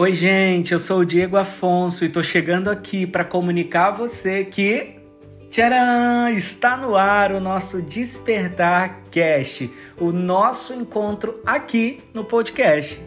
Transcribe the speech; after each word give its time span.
Oi, 0.00 0.14
gente, 0.14 0.72
eu 0.72 0.78
sou 0.78 1.00
o 1.00 1.04
Diego 1.04 1.36
Afonso 1.36 2.06
e 2.06 2.08
tô 2.08 2.22
chegando 2.22 2.70
aqui 2.70 3.06
para 3.06 3.22
comunicar 3.22 3.88
a 3.88 3.90
você 3.90 4.46
que 4.46 4.96
Tcharam! 5.50 6.30
Está 6.30 6.74
no 6.74 6.96
ar 6.96 7.32
o 7.32 7.38
nosso 7.38 7.82
Despertar 7.82 9.02
Cast, 9.10 9.70
o 9.98 10.10
nosso 10.10 10.72
encontro 10.72 11.42
aqui 11.44 12.02
no 12.14 12.24
podcast. 12.24 12.98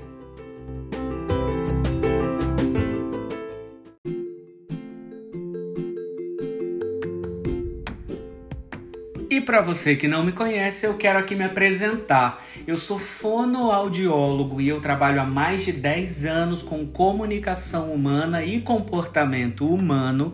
Para 9.44 9.62
você 9.62 9.96
que 9.96 10.08
não 10.08 10.24
me 10.24 10.32
conhece, 10.32 10.86
eu 10.86 10.96
quero 10.96 11.20
aqui 11.20 11.36
me 11.36 11.44
apresentar. 11.44 12.44
Eu 12.66 12.78
sou 12.78 12.98
fonoaudiólogo 12.98 14.60
e 14.60 14.68
eu 14.68 14.80
trabalho 14.80 15.22
há 15.22 15.26
mais 15.26 15.66
de 15.66 15.72
10 15.72 16.26
anos 16.26 16.62
com 16.62 16.86
comunicação 16.86 17.92
humana 17.92 18.44
e 18.44 18.62
comportamento 18.62 19.68
humano. 19.68 20.34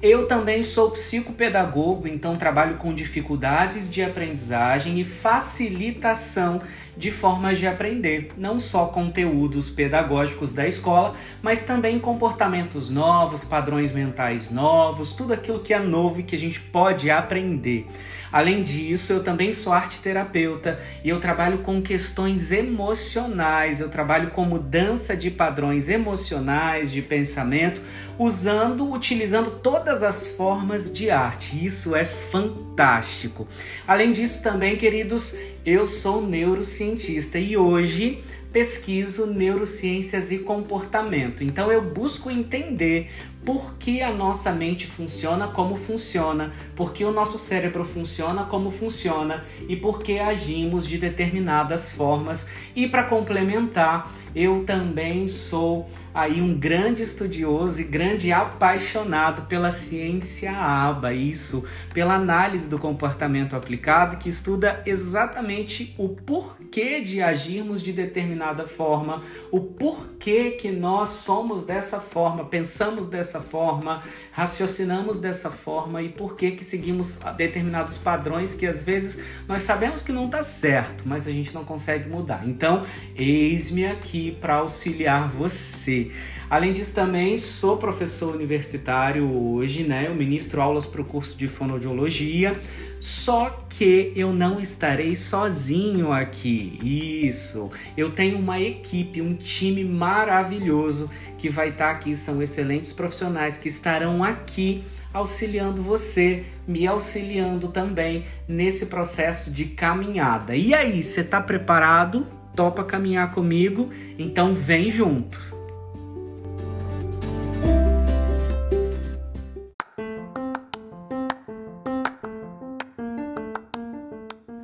Eu 0.00 0.28
também 0.28 0.62
sou 0.62 0.92
psicopedagogo, 0.92 2.06
então 2.06 2.36
trabalho 2.36 2.76
com 2.76 2.94
dificuldades 2.94 3.90
de 3.90 4.00
aprendizagem 4.00 5.00
e 5.00 5.04
facilitação 5.04 6.60
de 6.96 7.10
formas 7.10 7.58
de 7.58 7.66
aprender, 7.66 8.30
não 8.36 8.60
só 8.60 8.86
conteúdos 8.86 9.68
pedagógicos 9.68 10.52
da 10.52 10.68
escola, 10.68 11.16
mas 11.42 11.62
também 11.62 11.98
comportamentos 11.98 12.90
novos, 12.90 13.42
padrões 13.42 13.90
mentais 13.90 14.50
novos, 14.50 15.14
tudo 15.14 15.32
aquilo 15.32 15.60
que 15.60 15.74
é 15.74 15.80
novo 15.80 16.20
e 16.20 16.22
que 16.22 16.36
a 16.36 16.38
gente 16.38 16.60
pode 16.60 17.10
aprender. 17.10 17.84
Além 18.30 18.62
disso, 18.62 19.12
eu 19.12 19.22
também 19.22 19.52
sou 19.52 19.72
arte 19.72 20.00
terapeuta 20.00 20.78
e 21.02 21.08
eu 21.08 21.18
trabalho 21.18 21.58
com 21.58 21.80
questões 21.80 22.52
emocionais, 22.52 23.80
eu 23.80 23.88
trabalho 23.88 24.30
com 24.30 24.44
mudança 24.44 25.16
de 25.16 25.30
padrões 25.30 25.88
emocionais, 25.88 26.90
de 26.90 27.00
pensamento, 27.00 27.80
usando, 28.18 28.92
utilizando 28.92 29.52
todas 29.88 30.02
as 30.02 30.26
formas 30.26 30.92
de 30.92 31.08
arte. 31.08 31.64
Isso 31.64 31.96
é 31.96 32.04
fantástico. 32.04 33.48
Além 33.86 34.12
disso, 34.12 34.42
também, 34.42 34.76
queridos, 34.76 35.34
eu 35.64 35.86
sou 35.86 36.20
neurocientista 36.20 37.38
e 37.38 37.56
hoje 37.56 38.22
pesquiso 38.52 39.26
neurociências 39.26 40.32
e 40.32 40.38
comportamento. 40.38 41.44
Então 41.44 41.70
eu 41.70 41.82
busco 41.82 42.30
entender 42.30 43.10
por 43.44 43.76
que 43.78 44.02
a 44.02 44.12
nossa 44.12 44.52
mente 44.52 44.86
funciona 44.86 45.48
como 45.48 45.76
funciona, 45.76 46.52
por 46.74 46.92
que 46.92 47.04
o 47.04 47.12
nosso 47.12 47.38
cérebro 47.38 47.84
funciona 47.84 48.44
como 48.44 48.70
funciona 48.70 49.44
e 49.68 49.76
por 49.76 50.02
que 50.02 50.18
agimos 50.18 50.86
de 50.86 50.98
determinadas 50.98 51.92
formas. 51.92 52.48
E 52.74 52.86
para 52.86 53.04
complementar, 53.04 54.12
eu 54.34 54.64
também 54.64 55.28
sou 55.28 55.88
aí 56.12 56.42
um 56.42 56.58
grande 56.58 57.02
estudioso 57.02 57.80
e 57.80 57.84
grande 57.84 58.32
apaixonado 58.32 59.42
pela 59.42 59.70
ciência 59.70 60.52
ABA, 60.52 61.14
isso, 61.14 61.64
pela 61.94 62.14
análise 62.14 62.68
do 62.68 62.78
comportamento 62.78 63.54
aplicado, 63.54 64.16
que 64.16 64.28
estuda 64.28 64.82
exatamente 64.84 65.94
o 65.96 66.08
porquê 66.08 67.00
de 67.00 67.22
agirmos 67.22 67.82
de 67.82 67.92
determinada 68.38 68.66
forma, 68.66 69.22
o 69.50 69.60
porquê 69.60 70.52
que 70.52 70.70
nós 70.70 71.08
somos 71.08 71.64
dessa 71.64 72.00
forma, 72.00 72.44
pensamos 72.44 73.08
dessa 73.08 73.40
forma, 73.40 74.02
raciocinamos 74.30 75.18
dessa 75.18 75.50
forma 75.50 76.00
e 76.00 76.08
porquê 76.08 76.52
que 76.52 76.64
seguimos 76.64 77.18
determinados 77.36 77.98
padrões 77.98 78.54
que 78.54 78.66
às 78.66 78.82
vezes 78.82 79.22
nós 79.48 79.64
sabemos 79.64 80.02
que 80.02 80.12
não 80.12 80.26
está 80.26 80.42
certo, 80.42 81.02
mas 81.06 81.26
a 81.26 81.32
gente 81.32 81.52
não 81.52 81.64
consegue 81.64 82.08
mudar. 82.08 82.46
Então, 82.46 82.86
eis-me 83.16 83.84
aqui 83.84 84.32
para 84.40 84.56
auxiliar 84.56 85.28
você. 85.28 86.10
Além 86.48 86.72
disso, 86.72 86.94
também 86.94 87.36
sou 87.36 87.76
professor 87.76 88.34
universitário 88.34 89.30
hoje, 89.30 89.82
né? 89.82 90.06
Eu 90.06 90.14
ministro 90.14 90.62
aulas 90.62 90.86
para 90.86 91.02
o 91.02 91.04
curso 91.04 91.36
de 91.36 91.46
fonoaudiologia, 91.46 92.58
só 93.00 93.66
que 93.68 94.12
eu 94.16 94.32
não 94.32 94.60
estarei 94.60 95.14
sozinho 95.14 96.12
aqui. 96.12 96.78
Isso, 96.82 97.70
eu 97.96 98.10
tenho 98.10 98.38
uma 98.38 98.60
equipe, 98.60 99.22
um 99.22 99.34
time 99.34 99.84
maravilhoso 99.84 101.10
que 101.36 101.48
vai 101.48 101.68
estar 101.68 101.90
aqui. 101.90 102.16
São 102.16 102.42
excelentes 102.42 102.92
profissionais 102.92 103.56
que 103.56 103.68
estarão 103.68 104.24
aqui 104.24 104.82
auxiliando 105.12 105.82
você, 105.82 106.44
me 106.66 106.86
auxiliando 106.86 107.68
também 107.68 108.26
nesse 108.46 108.86
processo 108.86 109.50
de 109.50 109.64
caminhada. 109.64 110.54
E 110.54 110.74
aí, 110.74 111.02
você 111.02 111.20
está 111.20 111.40
preparado? 111.40 112.26
Topa 112.54 112.82
caminhar 112.82 113.30
comigo? 113.30 113.90
Então 114.18 114.54
vem 114.54 114.90
junto! 114.90 115.57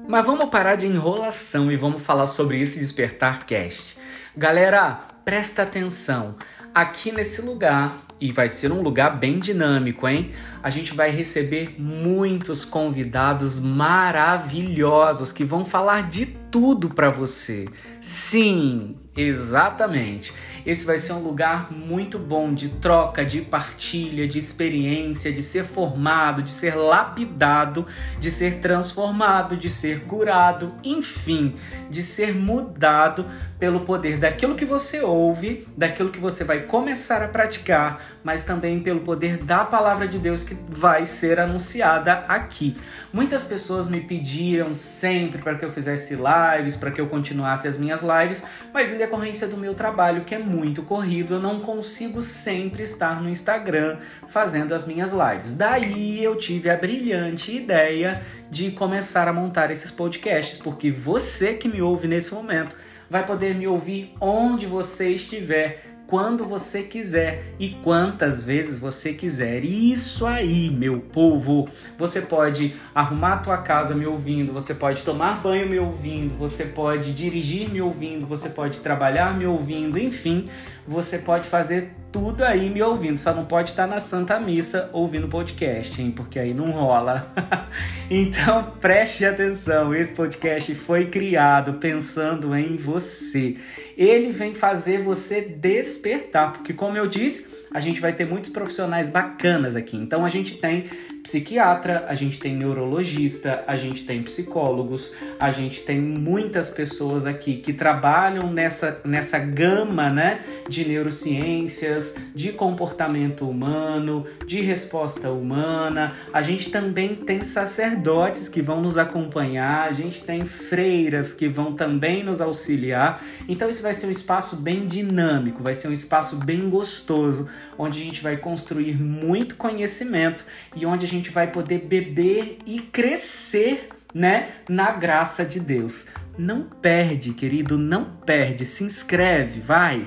Mas 0.07 0.25
vamos 0.27 0.51
parar 0.51 0.77
de 0.77 0.87
enrolação 0.87 1.73
e 1.73 1.77
vamos 1.77 2.03
falar 2.03 2.27
sobre 2.27 2.61
esse 2.61 2.79
Despertar 2.79 3.47
Cast. 3.47 3.97
Galera, 4.37 5.01
presta 5.25 5.63
atenção. 5.63 6.35
Aqui 6.75 7.11
nesse 7.11 7.41
lugar, 7.41 7.97
e 8.21 8.31
vai 8.31 8.51
ser 8.51 8.71
um 8.71 8.83
lugar 8.83 9.19
bem 9.19 9.39
dinâmico, 9.39 10.07
hein? 10.07 10.33
A 10.63 10.69
gente 10.69 10.93
vai 10.95 11.11
receber 11.11 11.77
muitos 11.79 12.67
convidados 12.67 13.59
maravilhosos 13.59 15.33
que 15.33 15.45
vão 15.45 15.65
falar 15.65 16.09
de 16.09 16.27
tudo 16.27 16.91
para 16.91 17.09
você. 17.09 17.67
Sim, 18.01 18.97
exatamente. 19.17 20.35
Esse 20.67 20.87
vai 20.87 20.99
ser 20.99 21.13
um 21.13 21.19
lugar 21.19 21.71
muito 21.71 22.19
bom 22.19 22.55
de 22.55 22.71
troca, 22.71 23.23
de 23.23 23.43
partilha, 23.43 24.27
de 24.27 24.39
experiência, 24.39 25.31
de 25.31 25.43
ser 25.43 25.63
formado, 25.63 26.43
de 26.43 26.51
ser 26.51 26.75
lapidado, 26.75 27.87
de 28.19 28.31
ser 28.31 28.61
transformado, 28.61 29.59
de 29.59 29.69
ser 29.69 30.05
curado, 30.05 30.73
enfim, 30.83 31.55
de 31.91 32.03
ser 32.03 32.35
mudado 32.35 33.27
pelo 33.59 33.81
poder 33.81 34.19
daquilo 34.19 34.55
que 34.55 34.65
você 34.65 35.01
ouve, 35.01 35.69
daquilo 35.77 36.11
que 36.11 36.19
você 36.19 36.45
vai 36.45 36.61
começar 36.63 37.23
a 37.23 37.29
praticar, 37.29 38.03
mas 38.23 38.43
também 38.43 38.81
pelo 38.81 39.01
poder 39.01 39.37
da 39.39 39.65
palavra 39.65 40.09
de 40.09 40.19
Deus 40.19 40.43
que 40.43 40.57
vai 40.69 41.05
ser 41.05 41.39
anunciada 41.39 42.25
aqui. 42.27 42.75
Muitas 43.13 43.45
pessoas 43.45 43.87
me 43.87 44.01
pediram 44.01 44.75
sempre 44.75 45.41
para 45.41 45.55
que 45.55 45.65
eu 45.65 45.71
fizesse 45.71 46.15
lives, 46.15 46.75
para 46.75 46.91
que 46.91 47.01
eu 47.01 47.07
continuasse 47.07 47.69
as 47.69 47.77
minhas 47.77 48.03
lives, 48.03 48.45
mas 48.73 48.93
em 48.93 48.99
decorrência 48.99 49.47
do 49.47 49.57
meu 49.57 49.75
trabalho, 49.75 50.25
que 50.25 50.35
é 50.35 50.39
muito 50.39 50.54
corrido, 50.83 51.35
eu 51.35 51.41
não 51.41 51.61
consigo 51.61 52.23
sempre 52.23 52.83
estar 52.83 53.23
no 53.23 53.29
Instagram 53.29 53.99
fazendo 54.29 54.75
as 54.75 54.87
minhas 54.87 55.13
lives. 55.13 55.55
Daí 55.55 56.23
eu 56.23 56.37
tive 56.37 56.71
a 56.71 56.77
brilhante 56.77 57.57
ideia 57.57 58.23
de 58.51 58.71
começar 58.71 59.29
a 59.29 59.33
montar 59.33 59.71
esses 59.71 59.91
podcasts, 59.91 60.59
porque 60.59 60.91
você 60.91 61.55
que 61.55 61.69
me 61.69 61.81
ouve 61.81 62.09
nesse 62.09 62.33
momento 62.35 62.77
vai 63.09 63.25
poder 63.25 63.55
me 63.55 63.67
ouvir 63.67 64.15
onde 64.21 64.67
você 64.67 65.11
estiver 65.11 65.94
quando 66.07 66.45
você 66.45 66.83
quiser 66.83 67.55
e 67.59 67.71
quantas 67.83 68.43
vezes 68.43 68.79
você 68.79 69.13
quiser. 69.13 69.65
Isso 69.65 70.27
aí, 70.27 70.71
meu 70.71 71.01
povo. 71.01 71.69
Você 71.99 72.21
pode 72.21 72.77
arrumar 72.95 73.35
a 73.35 73.39
tua 73.39 73.59
casa 73.59 73.95
me 73.95 74.07
ouvindo, 74.07 74.53
você 74.53 74.75
pode 74.75 75.03
tomar 75.03 75.43
banho 75.43 75.69
me 75.69 75.79
ouvindo, 75.79 76.35
você 76.37 76.65
pode 76.65 77.13
dirigir 77.13 77.71
me 77.71 77.81
ouvindo, 77.81 78.27
você 78.27 78.49
pode 78.49 78.81
trabalhar 78.81 79.37
me 79.37 79.47
ouvindo, 79.47 79.99
enfim, 79.99 80.49
você 80.87 81.19
pode 81.19 81.47
fazer 81.49 81.95
tudo 82.15 82.45
aí 82.45 82.71
me 82.71 82.81
ouvindo, 82.81 83.19
só 83.19 83.35
não 83.35 83.45
pode 83.45 83.71
estar 83.71 83.89
na 83.89 83.99
Santa 83.99 84.39
Missa 84.39 84.89
ouvindo 84.93 85.27
podcast, 85.27 86.01
hein? 86.01 86.13
Porque 86.13 86.39
aí 86.39 86.55
não 86.55 86.71
rola. 86.71 87.29
então 88.09 88.73
preste 88.81 89.25
atenção, 89.25 89.93
esse 89.93 90.13
podcast 90.13 90.73
foi 90.77 91.07
criado 91.07 91.73
pensando 91.81 92.55
em 92.55 92.77
você. 92.77 93.57
Ele 93.99 94.31
vem 94.31 94.55
fazer 94.55 95.03
você 95.03 95.41
despertar, 95.41 96.53
porque 96.53 96.73
como 96.73 96.97
eu 96.97 97.09
disse, 97.09 97.49
a 97.73 97.81
gente 97.81 98.01
vai 98.01 98.13
ter 98.13 98.25
muitos 98.25 98.51
profissionais 98.51 99.11
bacanas 99.11 99.75
aqui. 99.75 99.97
Então 99.97 100.25
a 100.25 100.29
gente 100.29 100.59
tem 100.59 100.85
psiquiatra, 101.25 102.05
a 102.07 102.15
gente 102.15 102.39
tem 102.39 102.55
neurologista, 102.55 103.65
a 103.67 103.77
gente 103.77 104.05
tem 104.05 104.23
psicólogos, 104.23 105.11
a 105.41 105.51
gente 105.51 105.81
tem 105.81 105.99
muitas 105.99 106.69
pessoas 106.69 107.25
aqui 107.25 107.57
que 107.57 107.73
trabalham 107.73 108.53
nessa, 108.53 109.01
nessa 109.07 109.39
gama 109.39 110.11
né, 110.11 110.41
de 110.69 110.87
neurociências, 110.87 112.15
de 112.35 112.53
comportamento 112.53 113.49
humano, 113.49 114.27
de 114.47 114.61
resposta 114.61 115.31
humana. 115.31 116.13
A 116.31 116.43
gente 116.43 116.71
também 116.71 117.15
tem 117.15 117.43
sacerdotes 117.43 118.47
que 118.47 118.61
vão 118.61 118.83
nos 118.83 118.99
acompanhar, 118.99 119.89
a 119.89 119.93
gente 119.93 120.23
tem 120.23 120.45
freiras 120.45 121.33
que 121.33 121.49
vão 121.49 121.73
também 121.73 122.23
nos 122.23 122.43
auxiliar. 122.43 123.25
Então, 123.49 123.71
isso 123.71 123.83
vai 123.83 123.95
ser 123.95 124.09
um 124.09 124.11
espaço 124.11 124.57
bem 124.57 124.87
dinâmico, 124.87 125.63
vai 125.63 125.73
ser 125.73 125.89
um 125.89 125.93
espaço 125.93 126.37
bem 126.37 126.69
gostoso, 126.69 127.49
onde 127.79 128.03
a 128.03 128.05
gente 128.05 128.23
vai 128.23 128.37
construir 128.37 129.01
muito 129.01 129.55
conhecimento 129.55 130.45
e 130.77 130.85
onde 130.85 131.07
a 131.07 131.09
gente 131.09 131.14
gente 131.15 131.31
vai 131.31 131.51
poder 131.51 131.79
beber 131.79 132.59
e 132.67 132.81
crescer, 132.81 133.89
né, 134.13 134.51
na 134.69 134.91
graça 134.93 135.45
de 135.45 135.59
Deus. 135.59 136.07
Não 136.37 136.63
perde, 136.63 137.33
querido, 137.33 137.79
não 137.79 138.05
perde. 138.05 138.67
Se 138.67 138.85
inscreve, 138.85 139.61
vai. 139.61 140.07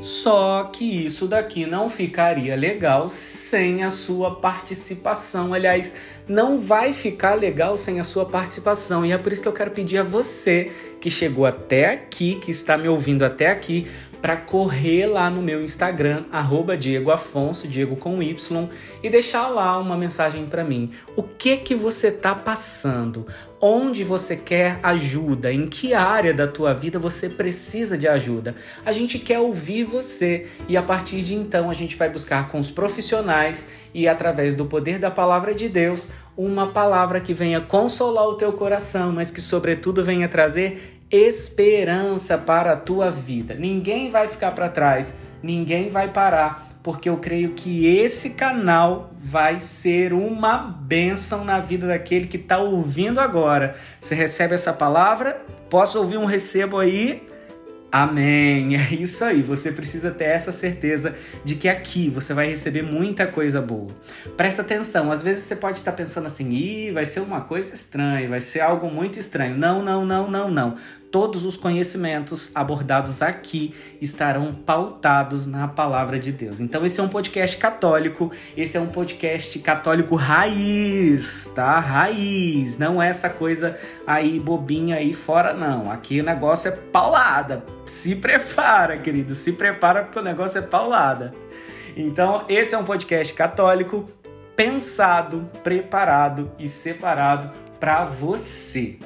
Só 0.00 0.70
que 0.72 1.04
isso 1.04 1.26
daqui 1.26 1.66
não 1.66 1.90
ficaria 1.90 2.54
legal 2.54 3.08
sem 3.08 3.82
a 3.82 3.90
sua 3.90 4.36
participação. 4.36 5.52
Aliás, 5.52 5.96
não 6.28 6.60
vai 6.60 6.92
ficar 6.92 7.34
legal 7.34 7.76
sem 7.76 7.98
a 7.98 8.04
sua 8.04 8.24
participação. 8.24 9.04
E 9.04 9.10
é 9.10 9.18
por 9.18 9.32
isso 9.32 9.42
que 9.42 9.48
eu 9.48 9.52
quero 9.52 9.72
pedir 9.72 9.98
a 9.98 10.04
você 10.04 10.70
que 11.02 11.10
chegou 11.10 11.44
até 11.44 11.90
aqui, 11.90 12.36
que 12.36 12.52
está 12.52 12.78
me 12.78 12.86
ouvindo 12.86 13.24
até 13.24 13.50
aqui, 13.50 13.88
para 14.22 14.36
correr 14.36 15.06
lá 15.06 15.28
no 15.28 15.42
meu 15.42 15.64
Instagram, 15.64 16.26
arroba 16.30 16.76
Diego 16.76 17.10
Afonso, 17.10 17.66
Diego 17.66 17.96
com 17.96 18.22
Y, 18.22 18.68
e 19.02 19.10
deixar 19.10 19.48
lá 19.48 19.76
uma 19.78 19.96
mensagem 19.96 20.46
para 20.46 20.62
mim. 20.62 20.92
O 21.16 21.24
que 21.24 21.56
que 21.56 21.74
você 21.74 22.06
está 22.06 22.32
passando? 22.36 23.26
Onde 23.60 24.04
você 24.04 24.36
quer 24.36 24.78
ajuda? 24.80 25.52
Em 25.52 25.66
que 25.66 25.92
área 25.92 26.32
da 26.32 26.46
tua 26.46 26.72
vida 26.72 27.00
você 27.00 27.28
precisa 27.28 27.98
de 27.98 28.06
ajuda? 28.06 28.54
A 28.86 28.92
gente 28.92 29.18
quer 29.18 29.40
ouvir 29.40 29.82
você 29.82 30.46
e 30.68 30.76
a 30.76 30.82
partir 30.82 31.20
de 31.22 31.34
então 31.34 31.68
a 31.68 31.74
gente 31.74 31.96
vai 31.96 32.08
buscar 32.08 32.46
com 32.46 32.60
os 32.60 32.70
profissionais 32.70 33.68
e 33.92 34.06
através 34.06 34.54
do 34.54 34.66
poder 34.66 35.00
da 35.00 35.10
palavra 35.10 35.52
de 35.52 35.68
Deus 35.68 36.10
uma 36.36 36.68
palavra 36.68 37.20
que 37.20 37.34
venha 37.34 37.60
consolar 37.60 38.26
o 38.26 38.34
teu 38.34 38.52
coração, 38.52 39.12
mas 39.12 39.30
que 39.30 39.40
sobretudo 39.40 40.02
venha 40.02 40.28
trazer 40.28 40.91
esperança 41.12 42.38
para 42.38 42.72
a 42.72 42.76
tua 42.76 43.10
vida. 43.10 43.54
Ninguém 43.54 44.08
vai 44.08 44.26
ficar 44.26 44.52
para 44.52 44.70
trás, 44.70 45.18
ninguém 45.42 45.90
vai 45.90 46.08
parar, 46.08 46.70
porque 46.82 47.08
eu 47.08 47.18
creio 47.18 47.50
que 47.50 47.86
esse 47.86 48.30
canal 48.30 49.12
vai 49.18 49.60
ser 49.60 50.14
uma 50.14 50.56
bênção 50.56 51.44
na 51.44 51.60
vida 51.60 51.86
daquele 51.86 52.26
que 52.26 52.38
está 52.38 52.58
ouvindo 52.58 53.20
agora. 53.20 53.76
Você 54.00 54.14
recebe 54.14 54.54
essa 54.54 54.72
palavra? 54.72 55.42
Posso 55.68 55.98
ouvir 55.98 56.16
um 56.16 56.24
recebo 56.24 56.78
aí? 56.78 57.28
Amém. 57.92 58.74
É 58.76 58.94
isso 58.94 59.22
aí. 59.22 59.42
Você 59.42 59.70
precisa 59.70 60.10
ter 60.10 60.24
essa 60.24 60.50
certeza 60.50 61.14
de 61.44 61.56
que 61.56 61.68
aqui 61.68 62.08
você 62.08 62.32
vai 62.32 62.48
receber 62.48 62.80
muita 62.80 63.26
coisa 63.26 63.60
boa. 63.60 63.88
Presta 64.34 64.62
atenção. 64.62 65.12
Às 65.12 65.20
vezes 65.20 65.44
você 65.44 65.54
pode 65.54 65.78
estar 65.78 65.92
pensando 65.92 66.26
assim: 66.26 66.48
"Ih, 66.50 66.90
vai 66.90 67.04
ser 67.04 67.20
uma 67.20 67.42
coisa 67.42 67.74
estranha, 67.74 68.30
vai 68.30 68.40
ser 68.40 68.60
algo 68.60 68.90
muito 68.90 69.18
estranho". 69.18 69.58
Não, 69.58 69.82
não, 69.82 70.06
não, 70.06 70.30
não, 70.30 70.50
não 70.50 70.78
todos 71.12 71.44
os 71.44 71.58
conhecimentos 71.58 72.50
abordados 72.54 73.20
aqui 73.20 73.74
estarão 74.00 74.54
pautados 74.54 75.46
na 75.46 75.68
palavra 75.68 76.18
de 76.18 76.32
Deus. 76.32 76.58
Então 76.58 76.84
esse 76.86 76.98
é 76.98 77.02
um 77.02 77.08
podcast 77.08 77.58
católico, 77.58 78.32
esse 78.56 78.78
é 78.78 78.80
um 78.80 78.86
podcast 78.86 79.58
católico 79.58 80.16
raiz, 80.16 81.52
tá? 81.54 81.78
Raiz, 81.78 82.78
não 82.78 83.00
é 83.00 83.10
essa 83.10 83.28
coisa 83.28 83.78
aí 84.06 84.40
bobinha 84.40 84.96
aí 84.96 85.12
fora 85.12 85.52
não. 85.52 85.92
Aqui 85.92 86.20
o 86.20 86.24
negócio 86.24 86.68
é 86.68 86.72
paulada. 86.72 87.62
Se 87.84 88.16
prepara, 88.16 88.96
querido, 88.96 89.34
se 89.34 89.52
prepara 89.52 90.04
porque 90.04 90.18
o 90.18 90.22
negócio 90.22 90.58
é 90.58 90.62
paulada. 90.62 91.34
Então, 91.94 92.46
esse 92.48 92.74
é 92.74 92.78
um 92.78 92.84
podcast 92.84 93.34
católico 93.34 94.08
pensado, 94.56 95.46
preparado 95.62 96.50
e 96.58 96.66
separado 96.66 97.50
para 97.78 98.02
você. 98.04 98.98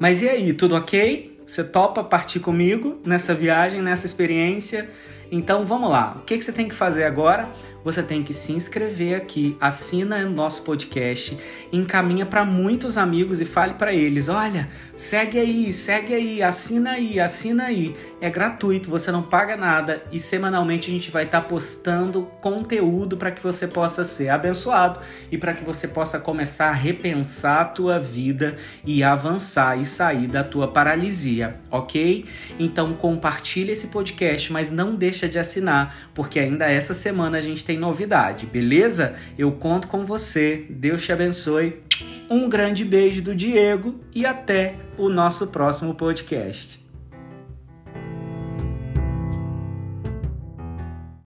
Mas 0.00 0.22
e 0.22 0.28
aí, 0.30 0.54
tudo 0.54 0.74
ok? 0.76 1.38
Você 1.46 1.62
topa 1.62 2.02
partir 2.02 2.40
comigo 2.40 2.98
nessa 3.04 3.34
viagem, 3.34 3.82
nessa 3.82 4.06
experiência? 4.06 4.88
Então 5.30 5.66
vamos 5.66 5.90
lá. 5.90 6.16
O 6.18 6.22
que, 6.22 6.38
que 6.38 6.42
você 6.42 6.52
tem 6.52 6.66
que 6.66 6.74
fazer 6.74 7.04
agora? 7.04 7.50
Você 7.84 8.02
tem 8.02 8.22
que 8.22 8.34
se 8.34 8.52
inscrever 8.52 9.16
aqui, 9.16 9.56
assina 9.60 10.24
nosso 10.24 10.62
podcast, 10.62 11.36
encaminha 11.72 12.26
para 12.26 12.44
muitos 12.44 12.96
amigos 12.96 13.40
e 13.40 13.44
fale 13.44 13.74
para 13.74 13.92
eles: 13.92 14.28
olha, 14.28 14.68
segue 14.96 15.38
aí, 15.38 15.72
segue 15.72 16.14
aí, 16.14 16.42
assina 16.42 16.92
aí, 16.92 17.18
assina 17.18 17.64
aí. 17.64 17.96
É 18.20 18.28
gratuito, 18.28 18.90
você 18.90 19.10
não 19.10 19.22
paga 19.22 19.56
nada 19.56 20.02
e 20.12 20.20
semanalmente 20.20 20.90
a 20.90 20.92
gente 20.92 21.10
vai 21.10 21.24
estar 21.24 21.40
tá 21.40 21.48
postando 21.48 22.24
conteúdo 22.40 23.16
para 23.16 23.30
que 23.30 23.42
você 23.42 23.66
possa 23.66 24.04
ser 24.04 24.28
abençoado 24.28 25.00
e 25.32 25.38
para 25.38 25.54
que 25.54 25.64
você 25.64 25.88
possa 25.88 26.20
começar 26.20 26.68
a 26.68 26.74
repensar 26.74 27.60
a 27.62 27.64
tua 27.64 27.98
vida 27.98 28.58
e 28.84 29.02
avançar 29.02 29.80
e 29.80 29.86
sair 29.86 30.26
da 30.26 30.44
tua 30.44 30.68
paralisia, 30.68 31.56
ok? 31.70 32.26
Então 32.58 32.92
compartilhe 32.92 33.72
esse 33.72 33.86
podcast, 33.86 34.52
mas 34.52 34.70
não 34.70 34.94
deixa 34.94 35.26
de 35.26 35.38
assinar, 35.38 36.10
porque 36.14 36.38
ainda 36.38 36.70
essa 36.70 36.92
semana 36.92 37.38
a 37.38 37.40
gente 37.40 37.64
tem 37.70 37.78
novidade, 37.78 38.46
beleza? 38.46 39.14
Eu 39.38 39.52
conto 39.52 39.86
com 39.86 40.04
você. 40.04 40.66
Deus 40.68 41.04
te 41.04 41.12
abençoe. 41.12 41.80
Um 42.28 42.48
grande 42.48 42.84
beijo 42.84 43.22
do 43.22 43.32
Diego 43.32 44.00
e 44.12 44.26
até 44.26 44.74
o 44.98 45.08
nosso 45.08 45.46
próximo 45.46 45.94
podcast. 45.94 46.79